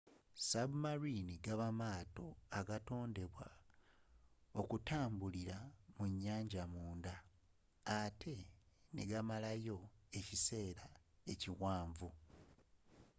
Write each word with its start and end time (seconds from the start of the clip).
submarines 0.51 1.37
gaba 1.45 1.67
maato 1.79 2.25
agatondebwa 2.59 3.47
okutambilira 4.59 5.57
mu 5.95 6.05
nyaanja 6.21 6.63
munda 6.73 7.15
atte 7.99 8.35
negasigalayo 8.95 9.77
okumala 9.87 9.89
ekiseera 10.19 10.87
ekiwanvu 11.31 12.09